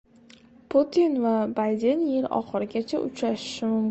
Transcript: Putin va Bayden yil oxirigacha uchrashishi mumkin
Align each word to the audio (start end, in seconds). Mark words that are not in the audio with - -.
Putin 0.73 1.19
va 1.25 1.33
Bayden 1.59 2.01
yil 2.13 2.27
oxirigacha 2.39 3.05
uchrashishi 3.09 3.71
mumkin 3.71 3.89